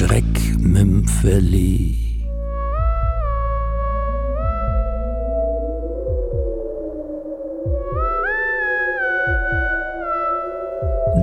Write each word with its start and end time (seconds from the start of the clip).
Schreckmümpfeli. 0.00 1.94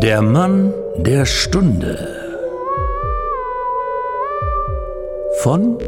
Der 0.04 0.22
Mann 0.22 0.76
der 0.98 1.26
Stunde 1.26 2.08
von 5.42 5.80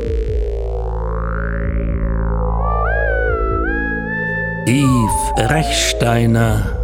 Yves 4.65 5.51
Rechsteiner 5.51 6.78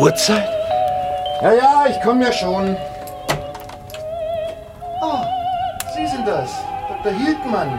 Uhrzeit? 0.00 0.48
Ja, 1.42 1.52
ja, 1.52 1.86
ich 1.90 2.00
komme 2.00 2.24
ja 2.24 2.32
schon. 2.32 2.74
Oh, 5.02 5.22
Sie 5.94 6.06
sind 6.06 6.26
das, 6.26 6.50
Dr. 6.88 7.12
Hildmann. 7.12 7.78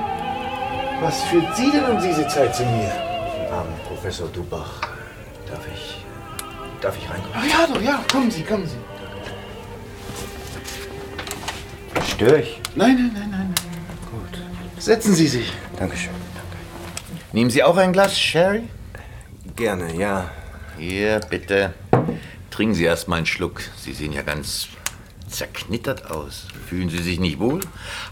Was 1.01 1.23
führt 1.23 1.55
Sie 1.55 1.71
denn 1.71 1.83
um 1.85 1.99
diese 1.99 2.27
Zeit 2.27 2.53
zu 2.55 2.61
mir? 2.63 2.91
Guten 2.91 3.51
Abend, 3.51 3.83
Professor 3.87 4.27
Dubach. 4.27 4.81
Darf 5.49 5.65
ich. 5.73 6.05
Darf 6.79 6.95
ich 6.95 7.09
reinkommen? 7.09 7.33
Ach 7.33 7.43
ja, 7.43 7.65
doch, 7.73 7.81
ja, 7.81 7.99
kommen 8.11 8.29
Sie, 8.29 8.43
kommen 8.43 8.67
Sie. 8.67 8.77
Störe 12.07 12.41
ich? 12.41 12.61
Nein, 12.75 12.97
nein, 12.97 13.11
nein, 13.15 13.29
nein, 13.31 13.55
nein. 13.55 13.55
Gut. 14.11 14.39
Setzen 14.77 15.15
Sie 15.15 15.27
sich. 15.27 15.51
Dankeschön. 15.75 16.13
Danke. 16.35 16.57
Nehmen 17.33 17.49
Sie 17.49 17.63
auch 17.63 17.77
ein 17.77 17.91
Glas 17.93 18.15
Sherry? 18.19 18.69
Gerne, 19.55 19.95
ja. 19.95 20.29
Hier, 20.77 21.19
bitte. 21.27 21.73
Trinken 22.51 22.75
Sie 22.75 22.83
erst 22.83 23.07
mal 23.07 23.15
einen 23.15 23.25
Schluck. 23.25 23.61
Sie 23.77 23.93
sehen 23.93 24.13
ja 24.13 24.21
ganz 24.21 24.67
zerknittert 25.27 26.11
aus. 26.11 26.47
Fühlen 26.67 26.89
Sie 26.89 27.01
sich 27.01 27.19
nicht 27.19 27.39
wohl? 27.39 27.61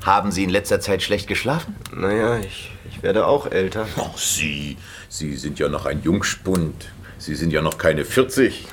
Haben 0.05 0.31
Sie 0.31 0.43
in 0.43 0.49
letzter 0.49 0.79
Zeit 0.79 1.03
schlecht 1.03 1.27
geschlafen? 1.27 1.75
Naja, 1.93 2.37
ich, 2.39 2.71
ich 2.89 3.03
werde 3.03 3.27
auch 3.27 3.45
älter. 3.51 3.85
Ach, 3.97 4.17
Sie. 4.17 4.77
Sie 5.09 5.35
sind 5.35 5.59
ja 5.59 5.69
noch 5.69 5.85
ein 5.85 6.01
Jungspund. 6.01 6.89
Sie 7.17 7.35
sind 7.35 7.51
ja 7.51 7.61
noch 7.61 7.77
keine 7.77 8.05
40. 8.05 8.67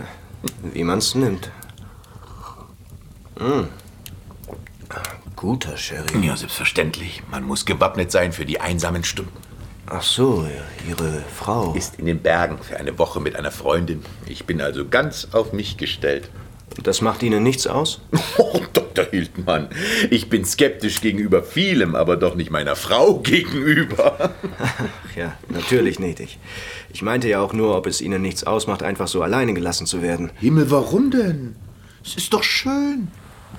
Wie 0.73 0.85
man's 0.85 1.15
nimmt. 1.17 1.51
Mmh. 3.39 3.69
Guter 5.35 5.77
Sherry. 5.77 6.27
Ja, 6.27 6.37
selbstverständlich. 6.37 7.23
Man 7.31 7.45
muss 7.45 7.67
gewappnet 7.67 8.11
sein 8.11 8.33
für 8.33 8.47
die 8.47 8.61
einsamen 8.61 9.05
Stunden. 9.05 9.37
Ach 9.89 10.03
so, 10.03 10.45
Ihre 10.89 11.23
Frau. 11.33 11.73
Ist 11.75 12.01
in 12.01 12.07
den 12.07 12.19
Bergen 12.19 12.59
für 12.59 12.77
eine 12.77 12.99
Woche 12.99 13.21
mit 13.21 13.37
einer 13.37 13.53
Freundin. 13.53 14.03
Ich 14.27 14.45
bin 14.45 14.61
also 14.61 14.89
ganz 14.89 15.29
auf 15.31 15.53
mich 15.53 15.77
gestellt. 15.77 16.29
Das 16.83 17.01
macht 17.01 17.23
Ihnen 17.23 17.43
nichts 17.43 17.67
aus? 17.67 18.01
Oh, 18.39 18.61
Dr. 18.73 19.07
Hildmann, 19.11 19.69
ich 20.11 20.29
bin 20.29 20.45
skeptisch 20.45 21.01
gegenüber 21.01 21.43
vielem, 21.43 21.95
aber 21.95 22.17
doch 22.17 22.35
nicht 22.35 22.51
meiner 22.51 22.77
Frau 22.77 23.19
gegenüber. 23.19 24.35
Ach 24.59 25.17
ja, 25.17 25.37
natürlich 25.49 25.99
nicht. 25.99 26.21
Ich, 26.21 26.39
ich 26.93 27.03
meinte 27.03 27.29
ja 27.29 27.41
auch 27.41 27.53
nur, 27.53 27.77
ob 27.77 27.87
es 27.87 28.01
Ihnen 28.01 28.23
nichts 28.23 28.45
ausmacht, 28.45 28.83
einfach 28.83 29.09
so 29.09 29.23
alleine 29.23 29.55
gelassen 29.55 29.87
zu 29.87 30.03
werden. 30.03 30.31
Himmel, 30.39 30.71
warum 30.71 31.11
denn? 31.11 31.57
Es 32.05 32.17
ist 32.17 32.33
doch 32.33 32.43
schön, 32.43 33.09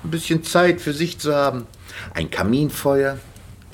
ein 0.04 0.10
bisschen 0.10 0.42
Zeit 0.44 0.80
für 0.80 0.92
sich 0.92 1.18
zu 1.18 1.34
haben. 1.34 1.66
Ein 2.14 2.30
Kaminfeuer, 2.30 3.18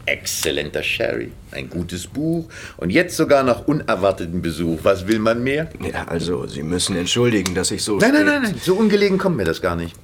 exzellenter 0.06 0.82
Sherry, 0.82 1.32
ein 1.50 1.68
gutes 1.70 2.06
Buch 2.06 2.48
und 2.76 2.90
jetzt 2.90 3.16
sogar 3.16 3.42
noch 3.42 3.66
unerwarteten 3.66 4.42
Besuch. 4.42 4.80
Was 4.82 5.06
will 5.06 5.18
man 5.18 5.42
mehr? 5.42 5.68
Ja, 5.80 6.06
also, 6.06 6.46
Sie 6.46 6.62
müssen 6.62 6.96
entschuldigen, 6.96 7.54
dass 7.54 7.70
ich 7.70 7.82
so. 7.82 7.98
Nein, 7.98 8.12
nein, 8.12 8.26
nein, 8.26 8.42
nein, 8.42 8.54
so 8.60 8.74
ungelegen 8.74 9.18
kommt 9.18 9.36
mir 9.36 9.44
das 9.44 9.60
gar 9.60 9.76
nicht. 9.76 9.96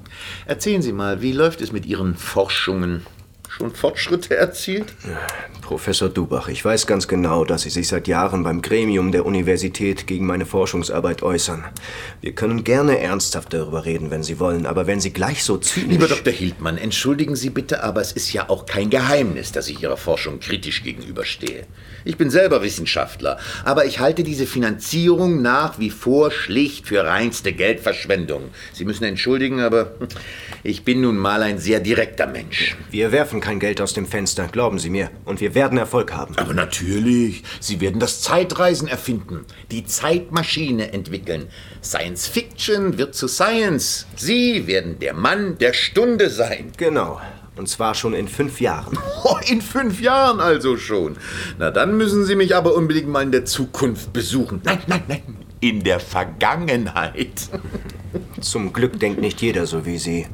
Erzählen 0.46 0.82
Sie 0.82 0.92
mal, 0.92 1.22
wie 1.22 1.32
läuft 1.32 1.60
es 1.60 1.72
mit 1.72 1.86
Ihren 1.86 2.14
Forschungen? 2.14 3.06
Schon 3.60 3.74
Fortschritte 3.74 4.38
erzielt? 4.38 4.94
Professor 5.60 6.08
Dubach, 6.08 6.48
ich 6.48 6.64
weiß 6.64 6.86
ganz 6.86 7.08
genau, 7.08 7.44
dass 7.44 7.60
Sie 7.60 7.68
sich 7.68 7.88
seit 7.88 8.08
Jahren 8.08 8.42
beim 8.42 8.62
Gremium 8.62 9.12
der 9.12 9.26
Universität 9.26 10.06
gegen 10.06 10.24
meine 10.24 10.46
Forschungsarbeit 10.46 11.22
äußern. 11.22 11.62
Wir 12.22 12.32
können 12.32 12.64
gerne 12.64 12.98
ernsthaft 12.98 13.52
darüber 13.52 13.84
reden, 13.84 14.10
wenn 14.10 14.22
Sie 14.22 14.40
wollen, 14.40 14.64
aber 14.64 14.86
wenn 14.86 14.98
Sie 14.98 15.12
gleich 15.12 15.44
so 15.44 15.58
zynisch... 15.58 15.90
Lieber 15.90 16.08
Dr. 16.08 16.32
Hildmann, 16.32 16.78
entschuldigen 16.78 17.36
Sie 17.36 17.50
bitte, 17.50 17.82
aber 17.84 18.00
es 18.00 18.12
ist 18.12 18.32
ja 18.32 18.48
auch 18.48 18.64
kein 18.64 18.88
Geheimnis, 18.88 19.52
dass 19.52 19.68
ich 19.68 19.82
Ihrer 19.82 19.98
Forschung 19.98 20.40
kritisch 20.40 20.82
gegenüberstehe. 20.82 21.66
Ich 22.06 22.16
bin 22.16 22.30
selber 22.30 22.62
Wissenschaftler, 22.62 23.38
aber 23.66 23.84
ich 23.84 24.00
halte 24.00 24.24
diese 24.24 24.46
Finanzierung 24.46 25.42
nach 25.42 25.78
wie 25.78 25.90
vor 25.90 26.30
schlicht 26.30 26.88
für 26.88 27.04
reinste 27.04 27.52
Geldverschwendung. 27.52 28.44
Sie 28.72 28.86
müssen 28.86 29.04
entschuldigen, 29.04 29.60
aber 29.60 29.92
ich 30.62 30.82
bin 30.82 31.02
nun 31.02 31.18
mal 31.18 31.42
ein 31.42 31.58
sehr 31.58 31.80
direkter 31.80 32.26
Mensch. 32.26 32.76
Wir 32.90 33.12
werfen 33.12 33.40
kein 33.50 33.58
Geld 33.58 33.80
aus 33.80 33.94
dem 33.94 34.06
Fenster, 34.06 34.46
glauben 34.46 34.78
Sie 34.78 34.90
mir. 34.90 35.10
Und 35.24 35.40
wir 35.40 35.56
werden 35.56 35.76
Erfolg 35.76 36.12
haben. 36.12 36.38
Aber 36.38 36.54
natürlich, 36.54 37.42
Sie 37.58 37.80
werden 37.80 37.98
das 37.98 38.20
Zeitreisen 38.20 38.86
erfinden, 38.86 39.44
die 39.72 39.84
Zeitmaschine 39.84 40.92
entwickeln. 40.92 41.48
Science 41.82 42.28
Fiction 42.28 42.96
wird 42.96 43.16
zu 43.16 43.26
Science. 43.26 44.06
Sie 44.14 44.68
werden 44.68 45.00
der 45.00 45.14
Mann 45.14 45.58
der 45.58 45.72
Stunde 45.72 46.30
sein. 46.30 46.70
Genau. 46.76 47.20
Und 47.56 47.68
zwar 47.68 47.96
schon 47.96 48.14
in 48.14 48.28
fünf 48.28 48.60
Jahren. 48.60 48.96
Oh, 49.24 49.36
in 49.48 49.60
fünf 49.60 50.00
Jahren 50.00 50.38
also 50.38 50.76
schon. 50.76 51.16
Na, 51.58 51.72
dann 51.72 51.96
müssen 51.96 52.24
Sie 52.24 52.36
mich 52.36 52.54
aber 52.54 52.76
unbedingt 52.76 53.08
mal 53.08 53.24
in 53.24 53.32
der 53.32 53.46
Zukunft 53.46 54.12
besuchen. 54.12 54.60
Nein, 54.62 54.78
nein, 54.86 55.02
nein. 55.08 55.22
In 55.58 55.82
der 55.82 55.98
Vergangenheit. 55.98 57.48
Zum 58.40 58.72
Glück 58.72 59.00
denkt 59.00 59.20
nicht 59.20 59.42
jeder 59.42 59.66
so 59.66 59.84
wie 59.84 59.98
Sie. 59.98 60.28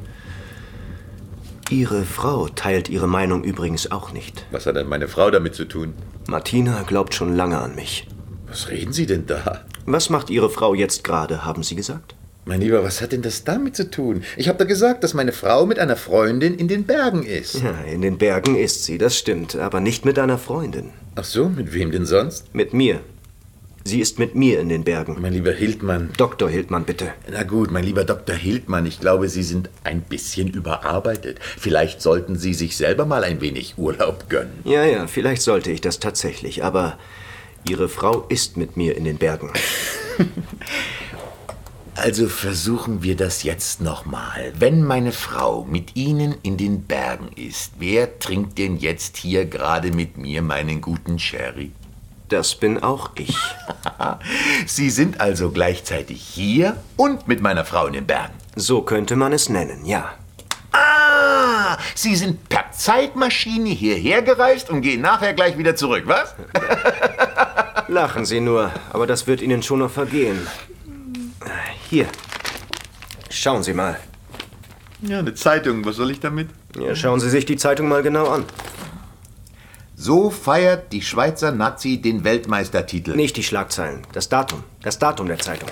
Ihre 1.69 2.05
Frau 2.05 2.47
teilt 2.47 2.87
Ihre 2.87 3.07
Meinung 3.07 3.43
übrigens 3.43 3.91
auch 3.91 4.13
nicht. 4.13 4.45
Was 4.51 4.65
hat 4.65 4.77
denn 4.77 4.87
meine 4.87 5.09
Frau 5.09 5.29
damit 5.31 5.53
zu 5.53 5.65
tun? 5.65 5.93
Martina 6.27 6.83
glaubt 6.83 7.13
schon 7.13 7.35
lange 7.35 7.57
an 7.57 7.75
mich. 7.75 8.07
Was 8.47 8.69
reden 8.69 8.93
Sie 8.93 9.05
denn 9.05 9.25
da? 9.25 9.65
Was 9.85 10.09
macht 10.09 10.29
Ihre 10.29 10.49
Frau 10.49 10.73
jetzt 10.73 11.03
gerade, 11.03 11.43
haben 11.43 11.63
Sie 11.63 11.75
gesagt? 11.75 12.15
Mein 12.45 12.61
Lieber, 12.61 12.81
was 12.85 13.01
hat 13.01 13.11
denn 13.11 13.21
das 13.21 13.43
damit 13.43 13.75
zu 13.75 13.91
tun? 13.91 14.23
Ich 14.37 14.47
habe 14.47 14.57
da 14.57 14.63
gesagt, 14.63 15.03
dass 15.03 15.13
meine 15.13 15.33
Frau 15.33 15.65
mit 15.65 15.79
einer 15.79 15.97
Freundin 15.97 16.55
in 16.55 16.69
den 16.69 16.85
Bergen 16.85 17.23
ist. 17.23 17.55
Ja, 17.61 17.81
in 17.81 18.01
den 18.01 18.17
Bergen 18.17 18.55
ist 18.55 18.85
sie, 18.85 18.97
das 18.97 19.17
stimmt, 19.17 19.57
aber 19.57 19.81
nicht 19.81 20.05
mit 20.05 20.17
einer 20.17 20.37
Freundin. 20.37 20.91
Ach 21.15 21.25
so, 21.25 21.49
mit 21.49 21.73
wem 21.73 21.91
denn 21.91 22.05
sonst? 22.05 22.55
Mit 22.55 22.73
mir. 22.73 23.01
Sie 23.87 24.01
ist 24.01 24.19
mit 24.19 24.35
mir 24.35 24.59
in 24.59 24.67
den 24.67 24.83
Bergen. 24.83 25.15
Mein 25.21 25.31
lieber 25.31 25.53
Hildmann. 25.53 26.09
Dr. 26.17 26.49
Hildmann, 26.49 26.83
bitte. 26.83 27.13
Na 27.31 27.43
gut, 27.43 27.71
mein 27.71 27.85
lieber 27.85 28.03
Dr. 28.03 28.35
Hildmann, 28.35 28.85
ich 28.85 28.99
glaube, 28.99 29.29
Sie 29.29 29.43
sind 29.43 29.69
ein 29.85 30.01
bisschen 30.01 30.49
überarbeitet. 30.49 31.39
Vielleicht 31.57 32.01
sollten 32.01 32.35
Sie 32.35 32.53
sich 32.53 32.75
selber 32.75 33.05
mal 33.05 33.23
ein 33.23 33.39
wenig 33.39 33.75
Urlaub 33.77 34.29
gönnen. 34.29 34.59
Ja, 34.65 34.83
ja, 34.83 35.07
vielleicht 35.07 35.41
sollte 35.41 35.71
ich 35.71 35.79
das 35.79 36.01
tatsächlich, 36.01 36.65
aber 36.65 36.97
Ihre 37.65 37.87
Frau 37.87 38.25
ist 38.27 38.57
mit 38.57 38.75
mir 38.75 38.97
in 38.97 39.05
den 39.05 39.17
Bergen. 39.17 39.51
Also 41.99 42.27
versuchen 42.27 43.01
wir 43.01 43.15
das 43.15 43.41
jetzt 43.41 43.81
nochmal. 43.81 44.53
Wenn 44.59 44.83
meine 44.83 45.11
Frau 45.11 45.65
mit 45.65 45.95
Ihnen 45.95 46.35
in 46.43 46.55
den 46.55 46.83
Bergen 46.83 47.29
ist, 47.35 47.71
wer 47.79 48.19
trinkt 48.19 48.59
denn 48.59 48.77
jetzt 48.77 49.17
hier 49.17 49.45
gerade 49.45 49.89
mit 49.91 50.15
mir 50.15 50.43
meinen 50.43 50.79
guten 50.79 51.17
Sherry? 51.17 51.71
Das 52.29 52.55
bin 52.55 52.83
auch 52.83 53.11
ich. 53.15 53.37
Sie 54.65 54.89
sind 54.89 55.21
also 55.21 55.51
gleichzeitig 55.51 56.21
hier 56.21 56.75
und 56.97 57.27
mit 57.27 57.41
meiner 57.41 57.63
Frau 57.63 57.87
in 57.87 57.93
den 57.93 58.05
Bergen. 58.05 58.33
So 58.55 58.81
könnte 58.81 59.15
man 59.15 59.31
es 59.33 59.49
nennen, 59.49 59.85
ja. 59.85 60.13
Ah, 60.73 61.77
Sie 61.95 62.15
sind 62.15 62.49
per 62.49 62.71
Zeitmaschine 62.71 63.69
hierher 63.69 64.21
gereist 64.21 64.69
und 64.69 64.81
gehen 64.81 65.01
nachher 65.01 65.33
gleich 65.33 65.57
wieder 65.57 65.75
zurück, 65.75 66.03
was? 66.05 66.35
Lachen 67.87 68.25
Sie 68.25 68.41
nur, 68.41 68.71
aber 68.91 69.07
das 69.07 69.27
wird 69.27 69.41
Ihnen 69.41 69.63
schon 69.63 69.79
noch 69.79 69.91
vergehen. 69.91 70.45
Hier. 71.89 72.07
Schauen 73.29 73.63
Sie 73.63 73.73
mal. 73.73 73.97
Ja, 75.01 75.19
eine 75.19 75.33
Zeitung, 75.35 75.85
was 75.85 75.95
soll 75.95 76.11
ich 76.11 76.19
damit? 76.19 76.49
Ja, 76.77 76.95
schauen 76.95 77.19
Sie 77.19 77.29
sich 77.29 77.45
die 77.45 77.55
Zeitung 77.55 77.87
mal 77.87 78.03
genau 78.03 78.27
an. 78.27 78.45
So 79.99 80.29
feiert 80.29 80.93
die 80.93 81.01
Schweizer 81.01 81.51
Nazi 81.51 81.99
den 81.99 82.23
Weltmeistertitel. 82.23 83.15
Nicht 83.15 83.35
die 83.35 83.41
Schlagzeilen, 83.41 84.03
das 84.13 84.29
Datum. 84.29 84.63
Das 84.83 84.99
Datum 84.99 85.25
der 85.25 85.39
Zeitung. 85.39 85.69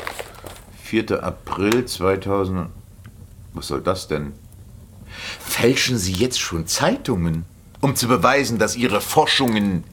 4. 0.83 1.23
April 1.23 1.85
2000. 1.85 2.69
Was 3.53 3.67
soll 3.67 3.81
das 3.81 4.07
denn? 4.07 4.33
Fälschen 5.39 5.99
Sie 5.99 6.13
jetzt 6.13 6.39
schon 6.39 6.65
Zeitungen, 6.65 7.45
um 7.81 7.95
zu 7.95 8.07
beweisen, 8.07 8.57
dass 8.57 8.75
Ihre 8.75 8.99
Forschungen 8.99 9.83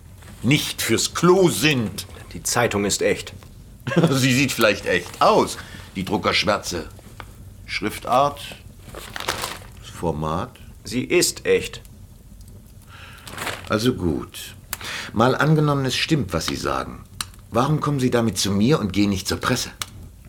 nicht 0.43 0.81
fürs 0.81 1.13
Klo 1.13 1.51
sind? 1.51 2.07
Die 2.33 2.43
Zeitung 2.43 2.87
ist 2.87 3.03
echt. 3.03 3.35
Sie 4.11 4.33
sieht 4.33 4.53
vielleicht 4.53 4.87
echt 4.87 5.21
aus, 5.21 5.59
die 5.95 6.07
Druckerschwärze. 6.07 6.89
Schriftart, 7.67 8.41
das 9.79 9.91
Format. 9.91 10.57
Sie 10.85 11.05
ist 11.05 11.45
echt. 11.45 11.83
Also 13.69 13.95
gut. 13.95 14.55
Mal 15.13 15.35
angenommen, 15.35 15.85
es 15.85 15.97
stimmt, 15.97 16.33
was 16.33 16.47
Sie 16.47 16.57
sagen. 16.57 17.05
Warum 17.51 17.81
kommen 17.81 18.01
Sie 18.01 18.11
damit 18.11 18.39
zu 18.39 18.51
mir 18.51 18.81
und 18.81 18.93
gehen 18.93 19.11
nicht 19.11 19.29
zur 19.29 19.39
Presse? 19.39 19.71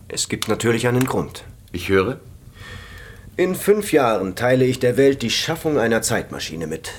Es 0.08 0.30
gibt 0.30 0.48
natürlich 0.48 0.88
einen 0.88 1.06
Grund. 1.06 1.44
Ich 1.72 1.90
höre. 1.90 2.20
In 3.36 3.56
fünf 3.56 3.92
Jahren 3.92 4.36
teile 4.36 4.66
ich 4.66 4.80
der 4.80 4.96
Welt 4.98 5.22
die 5.22 5.32
Schaffung 5.32 5.80
einer 5.80 6.02
Zeitmaschine 6.02 6.68
mit. 6.68 6.92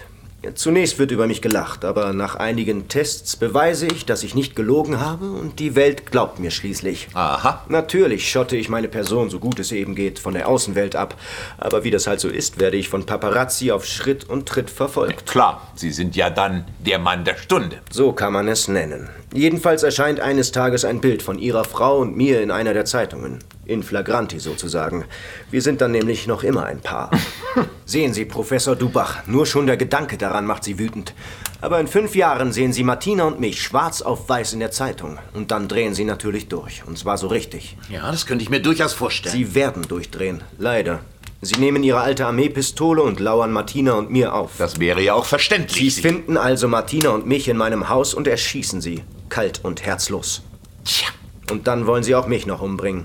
Zunächst 0.55 0.99
wird 0.99 1.11
über 1.11 1.26
mich 1.26 1.43
gelacht, 1.43 1.85
aber 1.85 2.12
nach 2.12 2.37
einigen 2.37 2.88
Tests 2.88 3.37
beweise 3.37 3.87
ich, 3.87 4.05
dass 4.05 4.23
ich 4.23 4.35
nicht 4.35 4.55
gelogen 4.55 5.00
habe 5.00 5.31
und 5.31 5.58
die 5.58 5.75
Welt 5.75 6.11
glaubt 6.11 6.38
mir 6.38 6.50
schließlich. 6.50 7.08
Aha. 7.14 7.64
Natürlich 7.69 8.31
schotte 8.31 8.56
ich 8.56 8.69
meine 8.69 8.88
Person, 8.88 9.31
so 9.31 9.38
gut 9.38 9.58
es 9.58 9.73
eben 9.73 9.94
geht, 9.94 10.19
von 10.19 10.35
der 10.35 10.49
Außenwelt 10.49 10.96
ab. 10.96 11.17
Aber 11.58 11.85
wie 11.85 11.91
das 11.91 12.06
halt 12.06 12.20
so 12.20 12.29
ist, 12.29 12.61
werde 12.61 12.76
ich 12.76 12.88
von 12.88 13.06
Paparazzi 13.06 13.70
auf 13.70 13.87
Schritt 13.87 14.29
und 14.29 14.46
Tritt 14.46 14.70
verfolgt. 14.70 15.26
Klar, 15.26 15.73
Sie 15.75 15.91
sind 15.91 16.17
ja 16.17 16.31
dann 16.31 16.67
der 16.79 16.99
Mann 16.99 17.25
der 17.25 17.37
Stunde. 17.37 17.79
So 17.90 18.12
kann 18.12 18.32
man 18.32 18.49
es 18.49 18.69
nennen. 18.69 19.08
Jedenfalls 19.32 19.82
erscheint 19.82 20.20
eines 20.20 20.52
Tages 20.52 20.85
ein 20.85 21.00
Bild 21.00 21.23
von 21.23 21.38
Ihrer 21.38 21.64
Frau 21.64 21.99
und 21.99 22.17
mir 22.17 22.43
in 22.43 22.50
einer 22.50 22.75
der 22.75 22.85
Zeitungen. 22.85 23.40
In 23.66 23.82
flagranti 23.82 24.38
sozusagen. 24.40 25.05
Wir 25.50 25.62
sind 25.62 25.81
dann 25.81 25.93
nämlich 25.93 26.26
noch 26.26 26.43
immer 26.43 26.66
ein 26.66 26.81
Paar. 26.81 27.11
sehen 27.87 28.12
Sie, 28.12 28.26
Professor 28.26 28.76
Dubach, 28.76 29.26
nur 29.26 29.46
schon 29.46 29.66
der 29.66 29.78
Gedanke 29.78 30.19
daran 30.19 30.44
macht 30.44 30.64
Sie 30.64 30.78
wütend. 30.78 31.14
Aber 31.62 31.81
in 31.81 31.87
fünf 31.87 32.14
Jahren 32.14 32.52
sehen 32.52 32.75
Sie 32.75 32.84
Martina 32.84 33.25
und 33.25 33.40
mich 33.40 33.62
schwarz 33.62 34.02
auf 34.02 34.28
weiß 34.28 34.52
in 34.52 34.61
der 34.61 34.70
Zeitung. 34.70 35.19
Und 35.32 35.50
dann 35.50 35.66
drehen 35.66 35.94
Sie 35.94 36.05
natürlich 36.05 36.49
durch. 36.49 36.82
Und 36.87 36.99
zwar 36.99 37.16
so 37.16 37.28
richtig. 37.28 37.78
Ja, 37.88 38.11
das 38.11 38.26
könnte 38.26 38.43
ich 38.43 38.50
mir 38.50 38.61
durchaus 38.61 38.93
vorstellen. 38.93 39.34
Sie 39.34 39.55
werden 39.55 39.82
durchdrehen. 39.88 40.43
Leider. 40.58 41.00
Sie 41.40 41.56
nehmen 41.61 41.82
Ihre 41.82 42.00
alte 42.00 42.26
Armeepistole 42.26 43.02
und 43.02 43.19
lauern 43.20 43.52
Martina 43.52 43.93
und 43.94 44.11
mir 44.11 44.34
auf. 44.34 44.52
das 44.58 44.78
wäre 44.81 45.00
ja 45.02 45.14
auch 45.14 45.25
verständlich. 45.26 45.94
Sie 45.94 46.02
finden 46.02 46.37
also 46.37 46.69
Martina 46.69 47.11
und 47.11 47.26
mich 47.26 47.49
in 47.49 47.56
meinem 47.56 47.88
Haus 47.88 48.12
und 48.14 48.26
erschießen 48.26 48.81
sie. 48.81 49.02
Kalt 49.31 49.61
und 49.62 49.84
herzlos. 49.84 50.43
Tja, 50.84 51.08
Und 51.50 51.66
dann 51.66 51.87
wollen 51.87 52.02
sie 52.02 52.14
auch 52.14 52.26
mich 52.26 52.46
noch 52.46 52.61
umbringen. 52.62 53.05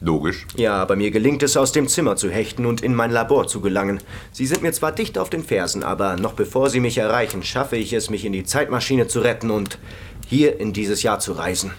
Logisch. 0.00 0.46
Ja, 0.56 0.76
aber 0.76 0.96
mir 0.96 1.10
gelingt 1.10 1.42
es, 1.42 1.56
aus 1.56 1.72
dem 1.72 1.88
Zimmer 1.88 2.16
zu 2.16 2.30
hechten 2.30 2.66
und 2.66 2.82
in 2.82 2.94
mein 2.94 3.10
Labor 3.10 3.46
zu 3.46 3.60
gelangen. 3.60 4.00
Sie 4.32 4.46
sind 4.46 4.62
mir 4.62 4.72
zwar 4.72 4.92
dicht 4.92 5.18
auf 5.18 5.30
den 5.30 5.44
Fersen, 5.44 5.82
aber 5.82 6.16
noch 6.16 6.34
bevor 6.34 6.70
sie 6.70 6.80
mich 6.80 6.98
erreichen, 6.98 7.42
schaffe 7.42 7.76
ich 7.76 7.92
es, 7.92 8.10
mich 8.10 8.24
in 8.24 8.32
die 8.32 8.44
Zeitmaschine 8.44 9.08
zu 9.08 9.20
retten 9.20 9.50
und 9.50 9.78
hier 10.26 10.60
in 10.60 10.72
dieses 10.72 11.02
Jahr 11.02 11.18
zu 11.18 11.32
reisen. 11.32 11.72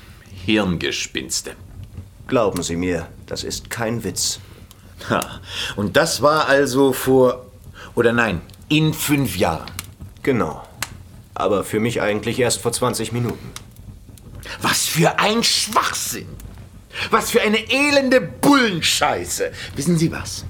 Hirngespinste. 0.45 1.51
Glauben 2.27 2.63
Sie 2.63 2.75
mir, 2.75 3.07
das 3.25 3.43
ist 3.43 3.69
kein 3.69 4.03
Witz. 4.03 4.39
Ha. 5.09 5.41
Und 5.75 5.97
das 5.97 6.21
war 6.21 6.47
also 6.47 6.93
vor. 6.93 7.45
Oder 7.95 8.13
nein, 8.13 8.41
in 8.67 8.93
fünf 8.93 9.37
Jahren. 9.37 9.69
Genau. 10.23 10.63
Aber 11.33 11.63
für 11.63 11.79
mich 11.79 12.01
eigentlich 12.01 12.39
erst 12.39 12.61
vor 12.61 12.71
20 12.71 13.11
Minuten. 13.11 13.51
Was 14.61 14.85
für 14.85 15.19
ein 15.19 15.43
Schwachsinn! 15.43 16.27
Was 17.11 17.31
für 17.31 17.41
eine 17.41 17.57
elende 17.71 18.21
Bullenscheiße! 18.21 19.51
Wissen 19.75 19.97
Sie 19.97 20.11
was? 20.11 20.45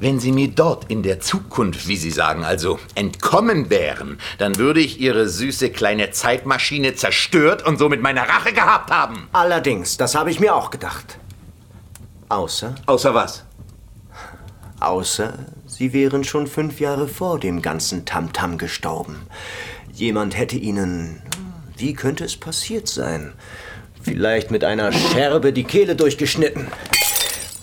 Wenn 0.00 0.18
Sie 0.18 0.32
mir 0.32 0.48
dort 0.48 0.90
in 0.90 1.02
der 1.04 1.20
Zukunft, 1.20 1.86
wie 1.86 1.96
Sie 1.96 2.10
sagen, 2.10 2.44
also 2.44 2.80
entkommen 2.96 3.70
wären, 3.70 4.18
dann 4.38 4.58
würde 4.58 4.80
ich 4.80 5.00
Ihre 5.00 5.28
süße 5.28 5.70
kleine 5.70 6.10
Zeitmaschine 6.10 6.94
zerstört 6.96 7.64
und 7.64 7.78
somit 7.78 8.02
meine 8.02 8.28
Rache 8.28 8.52
gehabt 8.52 8.90
haben. 8.90 9.28
Allerdings, 9.32 9.96
das 9.96 10.14
habe 10.16 10.30
ich 10.30 10.40
mir 10.40 10.54
auch 10.56 10.70
gedacht. 10.70 11.18
Außer, 12.28 12.74
Außer 12.86 13.14
was? 13.14 13.44
außer, 14.80 15.38
Sie 15.66 15.92
wären 15.92 16.24
schon 16.24 16.46
fünf 16.48 16.80
Jahre 16.80 17.06
vor 17.06 17.38
dem 17.38 17.62
ganzen 17.62 18.04
Tamtam 18.04 18.58
gestorben. 18.58 19.22
Jemand 19.92 20.36
hätte 20.36 20.56
Ihnen, 20.56 21.22
wie 21.76 21.94
könnte 21.94 22.24
es 22.24 22.36
passiert 22.36 22.88
sein? 22.88 23.32
Vielleicht 24.02 24.50
mit 24.50 24.64
einer 24.64 24.92
Scherbe 24.92 25.52
die 25.52 25.64
Kehle 25.64 25.94
durchgeschnitten. 25.94 26.66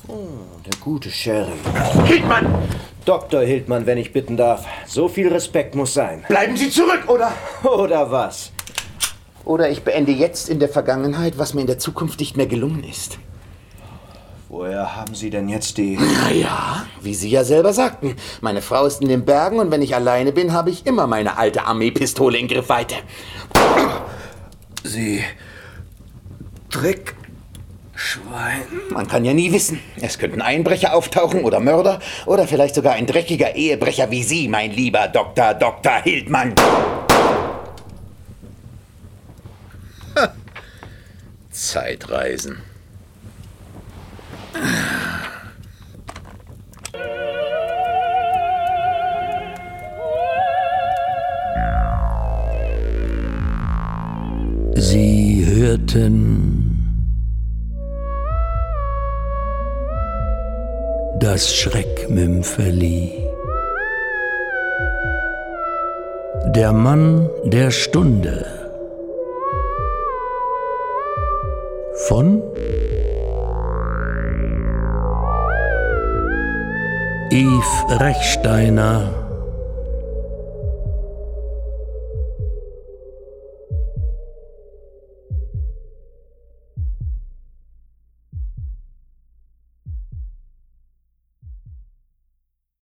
Oh, 0.08 0.16
der 0.66 0.80
gute 0.80 1.12
Sherry. 1.12 1.52
Hildmann! 2.06 2.48
Dr. 3.06 3.42
Hildmann, 3.42 3.86
wenn 3.86 3.98
ich 3.98 4.14
bitten 4.14 4.38
darf. 4.38 4.66
So 4.86 5.08
viel 5.08 5.28
Respekt 5.28 5.76
muss 5.76 5.94
sein. 5.94 6.24
Bleiben 6.28 6.56
Sie 6.56 6.70
zurück, 6.70 7.04
oder? 7.08 7.32
Oder 7.64 8.12
was? 8.12 8.52
Oder 9.46 9.70
ich 9.70 9.84
beende 9.84 10.12
jetzt 10.12 10.48
in 10.48 10.60
der 10.60 10.70
Vergangenheit, 10.70 11.38
was 11.38 11.54
mir 11.54 11.62
in 11.62 11.68
der 11.68 11.80
Zukunft 11.80 12.20
nicht 12.20 12.38
mehr 12.38 12.46
gelungen 12.46 12.84
ist. 12.84 13.18
Woher 14.48 14.96
haben 14.96 15.16
Sie 15.16 15.30
denn 15.30 15.50
jetzt 15.50 15.78
die... 15.78 15.98
Naja, 15.98 16.86
wie 17.02 17.14
Sie 17.14 17.30
ja 17.30 17.44
selber 17.44 17.74
sagten. 17.74 18.16
Meine 18.42 18.62
Frau 18.62 18.86
ist 18.86 19.02
in 19.02 19.10
den 19.10 19.26
Bergen 19.26 19.60
und 19.60 19.72
wenn 19.72 19.82
ich 19.82 19.96
alleine 19.96 20.32
bin, 20.32 20.54
habe 20.54 20.70
ich 20.70 20.86
immer 20.86 21.06
meine 21.06 21.38
alte 21.38 21.64
Armeepistole 21.66 22.38
in 22.38 22.48
Griffweite. 22.48 22.96
Sie... 24.84 25.24
Dreck... 26.80 27.14
Schwein... 27.94 28.64
Man 28.92 29.06
kann 29.06 29.26
ja 29.26 29.34
nie 29.34 29.52
wissen. 29.52 29.82
Es 30.00 30.18
könnten 30.18 30.42
Einbrecher 30.42 30.94
auftauchen 30.94 31.44
oder 31.44 31.60
Mörder 31.60 32.00
oder 32.26 32.48
vielleicht 32.48 32.76
sogar 32.76 32.94
ein 32.94 33.06
dreckiger 33.06 33.54
Ehebrecher 33.56 34.10
wie 34.12 34.24
Sie, 34.24 34.48
mein 34.48 34.72
lieber 34.72 35.10
Dr. 35.10 35.56
Dr. 35.56 36.02
Hildmann. 36.04 36.56
Ha. 40.16 40.34
Zeitreisen. 41.52 42.60
Sie 54.76 55.46
hörten 55.46 56.59
das 61.20 61.54
Schreckmümpfeli. 61.54 63.12
Der 66.56 66.72
Mann 66.72 67.30
der 67.44 67.72
Stunde 67.72 68.46
von 72.08 72.42
Yves 77.32 78.00
Rechsteiner 78.00 79.19